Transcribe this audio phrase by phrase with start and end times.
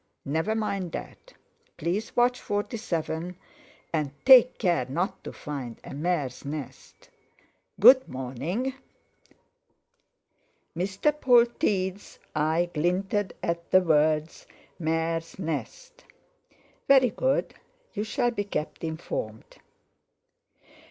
[0.25, 1.35] "Never mind that.
[1.77, 3.35] Please watch 47,
[3.93, 7.11] and take care not to find a mare's nest.
[7.79, 8.73] Good morning!"
[10.75, 11.11] Mr.
[11.13, 14.47] Polteed's eye glinted at the words
[14.79, 16.03] "mare's nest!"
[16.87, 17.53] "Very good.
[17.93, 19.57] You shall be kept informed."